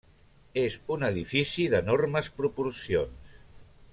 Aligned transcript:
És 0.61 0.77
un 0.95 1.05
edifici 1.09 1.67
d'enormes 1.75 2.31
proporcions. 2.41 3.37